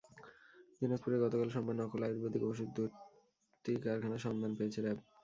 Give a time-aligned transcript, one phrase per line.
[0.79, 2.93] দিনাজপুরে গতকাল সোমবার নকল আয়ুর্বেদিক ওষুধ তৈরির
[3.53, 4.99] দুটি কারখানার সন্ধান পেয়েছে র্যাব।